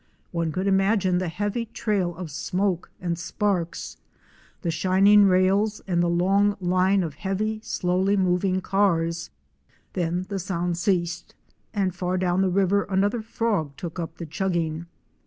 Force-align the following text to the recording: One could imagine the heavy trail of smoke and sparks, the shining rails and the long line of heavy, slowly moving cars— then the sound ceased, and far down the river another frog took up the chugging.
One 0.31 0.51
could 0.51 0.65
imagine 0.65 1.19
the 1.19 1.27
heavy 1.29 1.67
trail 1.67 2.15
of 2.15 2.31
smoke 2.31 2.89
and 2.99 3.19
sparks, 3.19 3.97
the 4.63 4.71
shining 4.71 5.25
rails 5.25 5.79
and 5.85 6.01
the 6.01 6.09
long 6.09 6.57
line 6.59 7.03
of 7.03 7.13
heavy, 7.13 7.59
slowly 7.61 8.17
moving 8.17 8.61
cars— 8.61 9.29
then 9.93 10.25
the 10.27 10.39
sound 10.39 10.79
ceased, 10.79 11.35
and 11.71 11.93
far 11.93 12.17
down 12.17 12.41
the 12.41 12.49
river 12.49 12.85
another 12.85 13.21
frog 13.21 13.73
took 13.77 13.99
up 13.99 14.17
the 14.17 14.25
chugging. 14.25 14.87